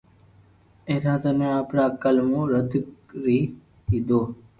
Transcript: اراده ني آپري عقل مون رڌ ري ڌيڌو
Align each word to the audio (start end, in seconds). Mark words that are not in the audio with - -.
اراده 0.93 1.31
ني 1.37 1.45
آپري 1.59 1.79
عقل 1.89 2.15
مون 2.29 2.43
رڌ 2.53 2.71
ري 3.23 3.39
ڌيڌو 3.87 4.21